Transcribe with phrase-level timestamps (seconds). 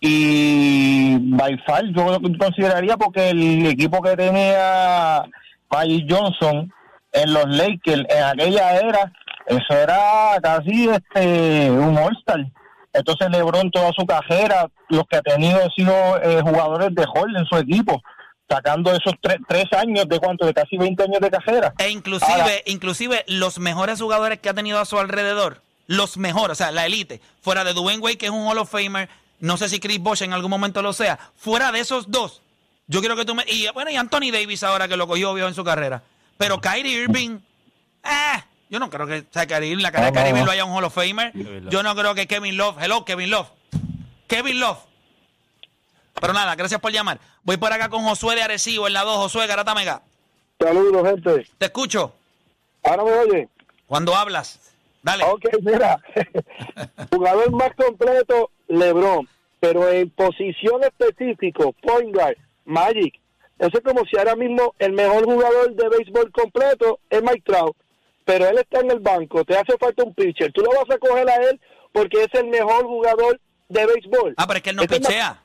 [0.00, 5.24] y by far yo consideraría porque el equipo que tenía
[5.70, 6.70] Magic Johnson
[7.12, 9.12] en los Lakers en aquella era
[9.46, 12.46] eso era casi este un All-Star
[12.96, 17.36] entonces LeBron toda su carrera los que ha tenido han sido eh, jugadores de Hall
[17.36, 18.02] en su equipo
[18.48, 22.32] sacando esos tre- tres años de cuánto de casi 20 años de carrera E inclusive,
[22.32, 26.70] Ahora- inclusive los mejores jugadores que ha tenido a su alrededor, los mejores, o sea,
[26.72, 29.08] la élite, fuera de Dwayne Wade, que es un Hall of Famer,
[29.40, 32.40] no sé si Chris Bosh en algún momento lo sea, fuera de esos dos,
[32.86, 33.44] yo quiero que tú me...
[33.48, 36.02] Y bueno, y Anthony Davis ahora que lo cogió viejo en su carrera.
[36.38, 37.38] Pero Kyrie Irving,
[38.04, 40.44] eh, yo no creo que o sea, Irving, la carrera de no.
[40.44, 41.32] lo haya un Hall of Famer.
[41.70, 43.48] Yo no creo que Kevin Love, hello Kevin Love,
[44.26, 44.78] Kevin Love.
[46.20, 47.20] Pero nada, gracias por llamar.
[47.42, 50.02] Voy por acá con Josué de Arecibo en la 2, Josué Garata Mega.
[50.58, 52.14] saludos gente Te escucho.
[52.82, 53.48] ahora me oye
[53.86, 54.60] Cuando hablas.
[55.02, 55.22] Dale.
[55.24, 56.00] Ok, mira,
[57.12, 59.28] jugador más completo, LeBron,
[59.60, 63.14] pero en posición específico, point guard, Magic.
[63.58, 67.76] Eso es como si ahora mismo el mejor jugador de béisbol completo es Mike Trout,
[68.26, 70.98] pero él está en el banco, te hace falta un pitcher, tú lo vas a
[70.98, 71.58] coger a él
[71.92, 74.34] porque es el mejor jugador de béisbol.
[74.36, 75.40] Ah, pero es que él no pichea.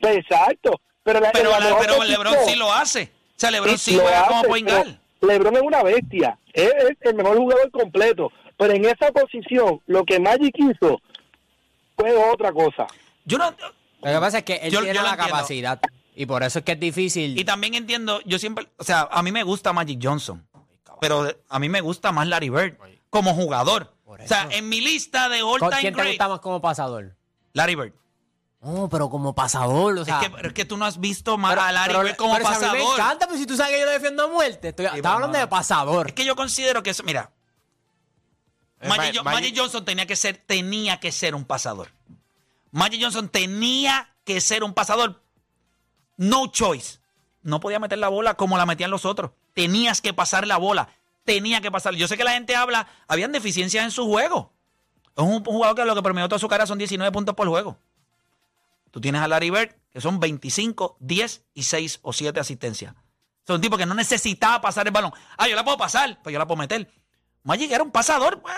[0.00, 3.10] Exacto, pero, la- Pero, la pero LeBron sí lo hace.
[3.36, 4.96] O sea, LeBron sí lo juega como hace, point pero guard.
[5.22, 10.04] LeBron es una bestia, es, es el mejor jugador completo, pero en esa posición lo
[10.04, 11.00] que Magic hizo
[11.96, 12.86] fue otra cosa.
[13.24, 13.50] Yo no...
[14.02, 15.32] Lo que pasa es que él Yo- tiene yo la entiendo.
[15.34, 15.80] capacidad.
[16.14, 17.38] Y por eso es que es difícil.
[17.38, 18.66] Y también entiendo, yo siempre...
[18.78, 20.46] O sea, a mí me gusta Magic Johnson.
[21.00, 22.76] Pero a mí me gusta más Larry Bird
[23.10, 23.92] como jugador.
[24.04, 24.50] Por O sea, eso.
[24.52, 26.12] en mi lista de ¿Con- all-time ¿Quién te great...
[26.14, 27.16] gusta más como pasador?
[27.52, 27.92] Larry Bird.
[28.62, 30.18] No, pero como pasador, o sea.
[30.20, 32.16] es, que, pero es que tú no has visto más pero- a Larry pero- Bird
[32.16, 33.00] como pero si A mí me pasador.
[33.00, 34.68] encanta, pero si tú sabes que yo lo defiendo a muerte.
[34.68, 36.08] Estoy, estaba hablando de pasador.
[36.08, 37.02] Es que yo considero que eso...
[37.04, 37.30] Mira,
[38.80, 41.88] Eh, Magic, Ma- Jo- Magic- Magic Johnson tenía que ser tenía que ser un pasador.
[42.72, 45.22] Magic Johnson tenía que ser un pasador.
[46.16, 46.98] No choice.
[47.42, 49.30] No podía meter la bola como la metían los otros.
[49.56, 50.90] Tenías que pasar la bola.
[51.24, 51.94] Tenía que pasar.
[51.94, 54.52] Yo sé que la gente habla, habían deficiencias en su juego.
[55.16, 57.78] Es un jugador que lo que promedió toda su cara son 19 puntos por juego.
[58.90, 62.94] Tú tienes a Larry Bird, que son 25, 10 y 6 o 7 asistencias.
[63.46, 65.12] Son un tipo que no necesitaba pasar el balón.
[65.38, 66.90] Ah, yo la puedo pasar, pues yo la puedo meter.
[67.42, 68.54] Magic era un pasador, pues.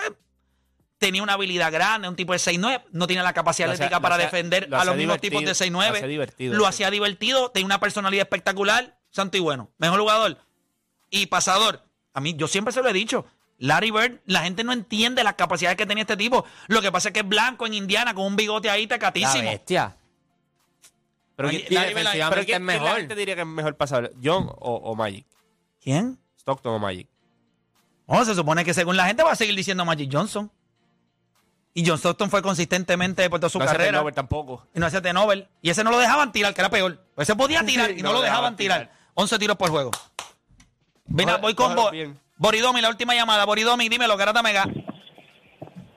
[0.97, 4.17] Tenía una habilidad grande, un tipo de 6'9, no tenía la capacidad Lo atlética para
[4.17, 5.87] defender lo a los mismos tipos de divertido, 6'9.
[5.87, 6.65] lo hacía divertido, Lo sí.
[6.67, 9.71] hacía divertido, tenía una personalidad espectacular, santo y bueno.
[9.77, 10.37] Mejor jugador
[11.09, 11.83] y pasador.
[12.13, 13.25] A mí, yo siempre se lo he dicho.
[13.57, 16.45] Larry Bird, la gente no entiende las capacidades que tenía este tipo.
[16.67, 19.49] Lo que pasa es que es blanco en Indiana con un bigote ahí La tacatísimo.
[19.49, 19.97] bestia.
[21.35, 22.97] Pero, ¿quién- Larry Bird- pero ¿quién, es quién la mejor?
[22.99, 24.13] gente diría que es mejor pasador?
[24.23, 25.25] ¿John o, o Magic?
[25.81, 26.19] ¿Quién?
[26.37, 27.07] ¿Stockton o Magic?
[28.05, 30.51] Oh, se supone que según la gente va a seguir diciendo Magic Johnson.
[31.73, 33.91] Y John Stockton fue consistentemente por toda su no hace carrera.
[33.91, 34.67] turnover tampoco.
[34.73, 35.47] Y no hacía Nobel.
[35.61, 37.05] Y ese no lo dejaban tirar, que era peor.
[37.15, 38.91] Ese podía tirar y no, lo dejaban tirar.
[39.13, 39.91] 11 tiros por juego.
[41.09, 42.19] Mira, voy con Bo- bien.
[42.37, 43.45] Boridomi, la última llamada.
[43.45, 44.65] Boridomi, dímelo, Garata Mega.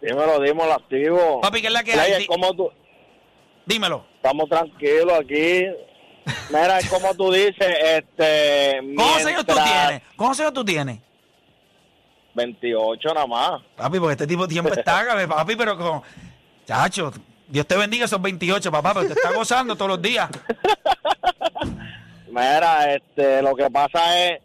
[0.01, 1.41] Dímelo, dímelo, activo.
[1.41, 2.27] Papi, ¿qué es la que hay?
[2.27, 2.71] Como tú,
[3.67, 4.05] Dímelo.
[4.17, 5.65] estamos tranquilos aquí.
[6.51, 8.81] Mira, es como tú dices, este...
[8.97, 10.03] ¿Cuántos años tú mientras- tienes?
[10.17, 10.99] ¿Cuántos años tú tienes?
[12.35, 13.63] 28 nada más.
[13.77, 16.03] Papi, porque este tipo de tiempo está, cabe, papi, pero con...
[16.67, 17.13] Chacho,
[17.49, 20.29] Dios te bendiga esos 28, papá, pero te está gozando todos los días.
[22.29, 24.41] Mira, este, lo que pasa es,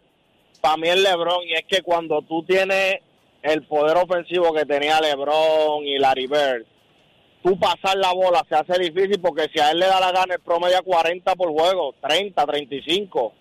[0.60, 2.98] para mí es LeBron, y es que cuando tú tienes
[3.42, 6.66] el poder ofensivo que tenía LeBron y Larry Bird,
[7.42, 10.34] tú pasar la bola se hace difícil porque si a él le da la gana
[10.34, 13.32] el promedio a 40 por juego, 30, 35.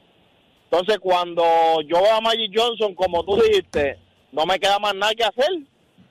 [0.69, 1.43] Entonces, cuando
[1.81, 3.97] yo veo a Magic Johnson, como tú dijiste,
[4.31, 5.49] no me queda más nada que hacer.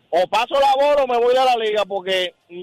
[0.09, 2.63] O paso la bola o me voy de la liga porque mm,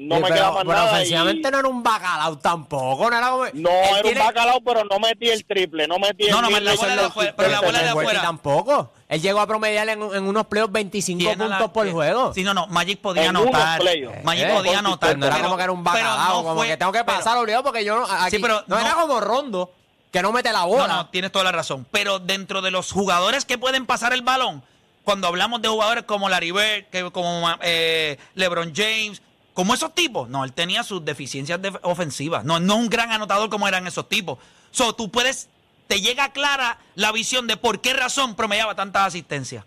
[0.00, 0.84] no Sí, me pero, queda más pero nada.
[0.84, 3.10] y- ofensivamente no era un bacalao tampoco.
[3.10, 3.44] No era como.
[3.54, 6.48] No, era tiene- un bacalao, pero no metí el triple, no metí el No, no,
[6.50, 8.22] mil, la bola el de afuera, pero la bola de afuera.
[8.22, 8.92] tampoco.
[9.08, 12.32] Él llegó a promediar en, en unos playoffs 25 Tiene puntos la- por eh, juego.
[12.32, 12.66] Sí, no, no.
[12.68, 13.80] Magic podía En anotar.
[13.80, 14.24] playoffs.
[14.24, 15.18] Magic Eh, podía anotar.
[15.18, 17.36] no era pero- como que era un bacalao, no como fue- que tengo que pasar
[17.36, 18.06] obligado porque yo no.
[18.10, 19.72] Aquí, pero no, era como Rondo,
[20.12, 20.86] que no mete la bola.
[20.86, 21.86] No, no, tienes toda la razón.
[21.90, 24.62] Pero dentro de los jugadores que pueden pasar el balón,
[25.04, 29.22] cuando hablamos de jugadores como Larry Bird, que, como eh, LeBron James,
[29.54, 32.44] como esos tipos, no, él tenía sus deficiencias de- ofensivas.
[32.44, 34.38] No, no es un gran anotador como eran esos tipos.
[34.70, 35.48] So, tú puedes,
[35.88, 39.64] te llega clara la visión de por qué razón promediaba tantas asistencias.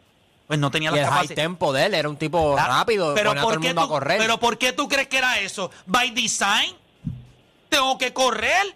[0.48, 1.36] Pues no tenía y la el capacidad.
[1.36, 3.86] tempo de él era un tipo rápido, pero ponía a todo ¿por el mundo tú,
[3.86, 4.18] a correr.
[4.20, 5.72] Pero ¿por qué tú crees que era eso?
[5.86, 6.76] ¿By design?
[7.70, 8.76] ¿Tengo que correr?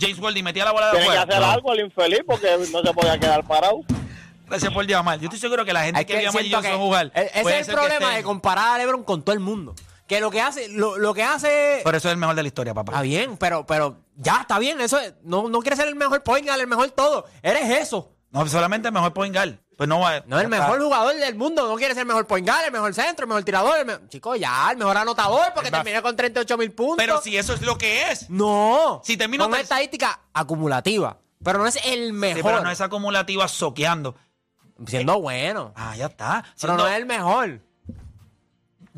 [0.00, 1.46] James Worthy metía la bola de Tiene que hacer No.
[1.50, 3.80] algo el infeliz porque no se podía quedar parado.
[4.46, 5.18] Gracias por llamar.
[5.18, 6.86] Yo estoy seguro que la gente Es que, que vio a Magic siento que Johnson
[6.86, 7.12] jugar.
[7.14, 9.74] e- ese es el problema de comparar a LeBron con todo el mundo.
[10.06, 12.48] Que lo que hace, lo, lo que hace Por eso es el mejor de la
[12.48, 12.92] historia, papá.
[12.92, 14.80] Está bien, pero, pero ya está bien.
[14.80, 17.26] Eso es- no, no quieres ser el mejor point guard, el mejor todo.
[17.42, 18.12] Eres eso.
[18.30, 19.54] No, solamente el mejor point guard.
[19.76, 20.20] Pues no va.
[20.26, 21.66] No el mejor jugador del mundo.
[21.68, 23.78] No quieres ser el mejor point guard, el mejor centro, el mejor tirador.
[23.78, 25.78] El me- Chico, ya, el mejor anotador porque Va.
[25.82, 26.96] terminé con 38 mil puntos.
[26.98, 28.30] Pero si eso es lo que es.
[28.30, 29.02] No.
[29.04, 31.18] Si termino Con una ter- estadística acumulativa.
[31.44, 32.42] Pero no es el Sí, mejor.
[32.42, 34.14] pero no es acumulativa soqueando.
[34.86, 35.72] Siendo bueno.
[35.76, 36.42] Ah, ya está.
[36.60, 37.60] Pero Siendo- no es el mejor.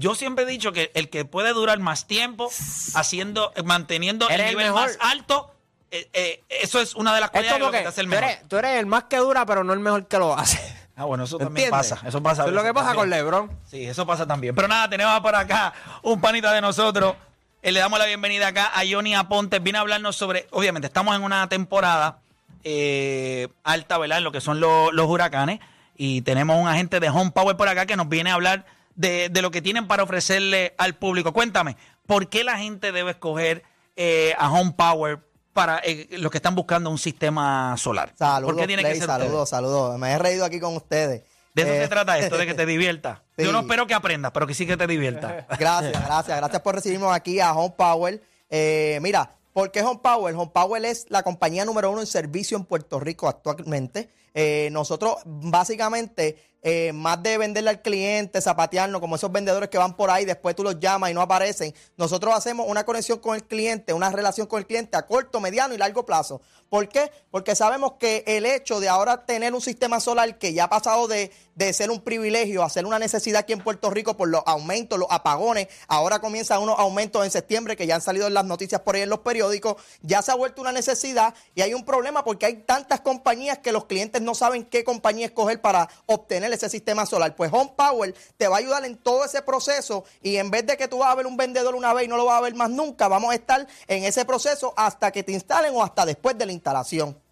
[0.00, 2.48] Yo siempre he dicho que el que puede durar más tiempo
[2.94, 4.82] haciendo, manteniendo el nivel mejor.
[4.82, 5.52] más alto,
[5.90, 8.10] eh, eh, eso es una de las cualidades lo que que te hace el tú
[8.10, 8.24] mejor.
[8.24, 10.60] eres, tú eres el más que dura, pero no el mejor que lo hace.
[10.94, 11.90] Ah, bueno, eso también ¿Entiendes?
[11.90, 12.08] pasa.
[12.08, 12.42] Eso pasa.
[12.42, 13.24] Eso es lo que pasa con también.
[13.24, 13.50] LeBron.
[13.68, 14.54] Sí, eso pasa también.
[14.54, 15.72] Pero nada, tenemos por acá
[16.02, 17.16] un panita de nosotros.
[17.62, 19.58] Eh, le damos la bienvenida acá a Johnny Aponte.
[19.58, 22.18] Viene a hablarnos sobre, obviamente, estamos en una temporada
[22.62, 24.18] eh, alta, ¿verdad?
[24.18, 25.58] En lo que son los, los huracanes.
[25.96, 28.64] Y tenemos un agente de Home Power por acá que nos viene a hablar
[28.98, 31.32] de, de lo que tienen para ofrecerle al público.
[31.32, 33.62] Cuéntame, ¿por qué la gente debe escoger
[33.96, 35.20] eh, a Home Power
[35.52, 38.12] para eh, los que están buscando un sistema solar?
[38.18, 39.26] Saludos, ¿Por qué tiene Play, que ser ustedes?
[39.28, 39.98] saludos, saludos.
[39.98, 41.22] Me he reído aquí con ustedes.
[41.54, 43.22] De eso Eh, se trata esto, de que te divierta.
[43.38, 43.44] Sí.
[43.44, 45.46] Yo no espero que aprendas, pero que sí que te divierta.
[45.58, 46.36] Gracias, gracias.
[46.36, 48.20] Gracias por recibirnos aquí a Home Power.
[48.50, 50.34] Eh, mira, ¿por qué Home Power?
[50.34, 54.10] Home Power es la compañía número uno en servicio en Puerto Rico actualmente.
[54.40, 59.96] Eh, nosotros, básicamente, eh, más de venderle al cliente, zapatearnos, como esos vendedores que van
[59.96, 63.44] por ahí, después tú los llamas y no aparecen, nosotros hacemos una conexión con el
[63.44, 66.40] cliente, una relación con el cliente a corto, mediano y largo plazo.
[66.68, 67.10] ¿Por qué?
[67.30, 71.08] Porque sabemos que el hecho de ahora tener un sistema solar que ya ha pasado
[71.08, 74.42] de, de ser un privilegio a ser una necesidad aquí en Puerto Rico por los
[74.44, 78.44] aumentos, los apagones, ahora comienzan unos aumentos en septiembre que ya han salido en las
[78.44, 81.84] noticias por ahí en los periódicos, ya se ha vuelto una necesidad y hay un
[81.84, 86.52] problema porque hay tantas compañías que los clientes no saben qué compañía escoger para obtener
[86.52, 87.36] ese sistema solar.
[87.36, 90.76] Pues Home Power te va a ayudar en todo ese proceso y en vez de
[90.76, 92.54] que tú vas a ver un vendedor una vez y no lo vas a ver
[92.54, 96.36] más nunca, vamos a estar en ese proceso hasta que te instalen o hasta después
[96.36, 97.27] de la instalación.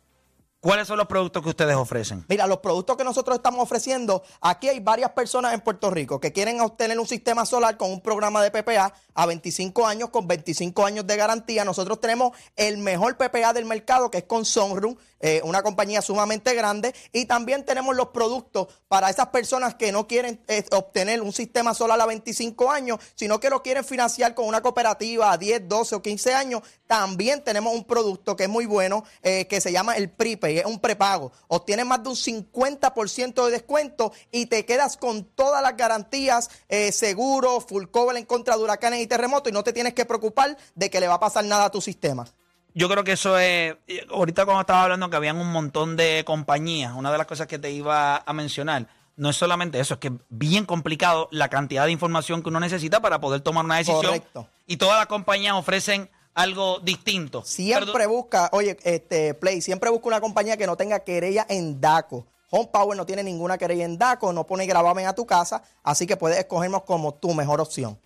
[0.66, 2.24] ¿Cuáles son los productos que ustedes ofrecen?
[2.28, 6.32] Mira, los productos que nosotros estamos ofreciendo, aquí hay varias personas en Puerto Rico que
[6.32, 10.84] quieren obtener un sistema solar con un programa de PPA a 25 años con 25
[10.84, 11.64] años de garantía.
[11.64, 16.54] Nosotros tenemos el mejor PPA del mercado que es con Sunroom, eh, una compañía sumamente
[16.54, 16.94] grande.
[17.12, 21.74] Y también tenemos los productos para esas personas que no quieren eh, obtener un sistema
[21.74, 25.94] solar a 25 años, sino que lo quieren financiar con una cooperativa a 10, 12
[25.94, 26.62] o 15 años.
[26.86, 30.66] También tenemos un producto que es muy bueno eh, que se llama el Prepay, es
[30.66, 31.32] un prepago.
[31.48, 36.92] Obtienes más de un 50% de descuento y te quedas con todas las garantías, eh,
[36.92, 40.56] seguro, full cover en contra de huracanes y terremotos y no te tienes que preocupar
[40.74, 42.26] de que le va a pasar nada a tu sistema.
[42.74, 43.74] Yo creo que eso es.
[44.10, 47.58] Ahorita, cuando estaba hablando que habían un montón de compañías, una de las cosas que
[47.58, 48.86] te iba a mencionar.
[49.16, 52.60] No es solamente eso, es que es bien complicado la cantidad de información que uno
[52.60, 54.02] necesita para poder tomar una decisión.
[54.02, 54.50] Correcto.
[54.66, 57.42] Y todas las compañías ofrecen algo distinto.
[57.44, 62.26] Siempre busca, oye, este Play, siempre busca una compañía que no tenga querella en DACO.
[62.50, 66.06] Home Power no tiene ninguna querella en DACO, no pone gravamen a tu casa, así
[66.06, 67.98] que puedes escogernos como tu mejor opción.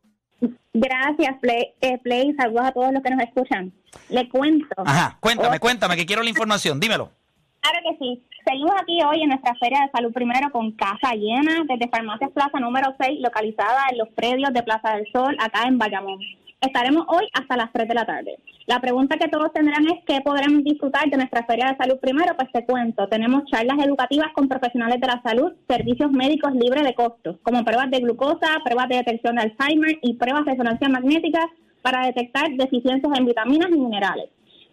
[0.74, 1.74] Gracias, Play.
[1.82, 3.74] Eh, Play, saludos a todos los que nos escuchan.
[4.10, 4.76] Le cuento.
[4.86, 7.12] Ajá, cuéntame, Oh, cuéntame, que quiero la información, dímelo.
[7.62, 8.24] Claro que sí.
[8.46, 12.60] Seguimos aquí hoy en nuestra Feria de Salud Primero con casa llena desde Farmacias Plaza
[12.60, 16.20] número 6, localizada en los predios de Plaza del Sol, acá en Bayamón.
[16.62, 18.38] Estaremos hoy hasta las 3 de la tarde.
[18.66, 22.36] La pregunta que todos tendrán es qué podremos disfrutar de nuestra Feria de Salud Primero.
[22.36, 26.94] Pues te cuento, tenemos charlas educativas con profesionales de la salud, servicios médicos libres de
[26.94, 31.50] costos, como pruebas de glucosa, pruebas de detección de Alzheimer y pruebas de resonancia magnética
[31.82, 34.30] para detectar deficiencias en vitaminas y minerales.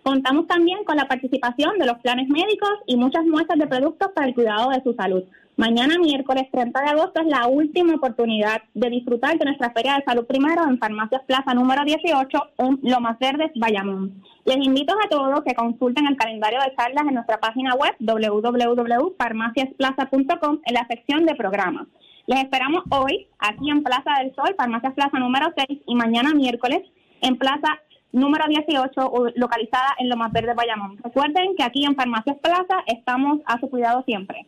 [0.07, 4.29] Contamos también con la participación de los planes médicos y muchas muestras de productos para
[4.29, 5.25] el cuidado de su salud.
[5.57, 10.05] Mañana, miércoles 30 de agosto, es la última oportunidad de disfrutar de nuestra Feria de
[10.05, 14.23] Salud Primero en Farmacias Plaza número 18, en Lomas Verdes, Bayamón.
[14.45, 20.61] Les invito a todos que consulten el calendario de charlas en nuestra página web www.farmaciasplaza.com
[20.67, 21.89] en la sección de programas.
[22.29, 26.83] Les esperamos hoy aquí en Plaza del Sol, Farmacias Plaza número 6 y mañana miércoles
[27.23, 27.81] en Plaza
[28.17, 30.97] número 18, u- localizada en Lomas Verde, Bayamón.
[31.03, 34.47] Recuerden que aquí en Farmacias Plaza estamos a su cuidado siempre.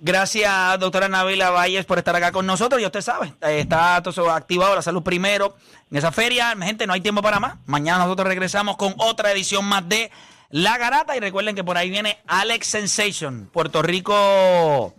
[0.00, 2.80] Gracias, doctora Navila Valles, por estar acá con nosotros.
[2.80, 5.56] Y usted sabe, eh, está todo activado la salud primero
[5.90, 6.54] en esa feria.
[6.60, 7.56] Gente, no hay tiempo para más.
[7.66, 10.12] Mañana nosotros regresamos con otra edición más de
[10.50, 11.16] La Garata.
[11.16, 14.94] Y recuerden que por ahí viene Alex Sensation, Puerto Rico.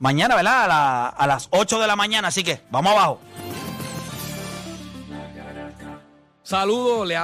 [0.00, 0.66] Mañana, ¿verdad?
[0.70, 2.28] A, a las 8 de la mañana.
[2.28, 3.20] Así que vamos abajo.
[6.50, 7.14] Saludos, le